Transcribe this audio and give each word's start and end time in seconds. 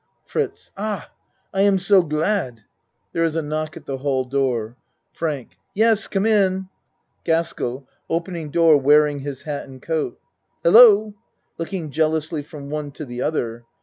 FRITZ 0.25 0.71
Ah 0.75 1.11
I 1.53 1.61
am 1.61 1.77
so 1.77 2.01
glad. 2.01 2.61
(There 3.13 3.23
is 3.23 3.35
a 3.35 3.41
knock 3.43 3.77
at 3.77 3.85
the 3.85 3.99
hall 3.99 4.23
door.) 4.23 4.75
FRANK 5.13 5.59
Yes, 5.75 6.07
come 6.07 6.25
in. 6.25 6.69
GASKELL 7.23 7.87
(Opening 8.09 8.49
door 8.49 8.77
wearing 8.79 9.19
his 9.19 9.43
hat 9.43 9.67
and 9.67 9.79
coat.) 9.79 10.19
Hello! 10.63 11.13
(Looking 11.59 11.91
jealously 11.91 12.41
from 12.41 12.71
one 12.71 12.89
to 12.93 13.05
the 13.05 13.21
other.) 13.21 13.63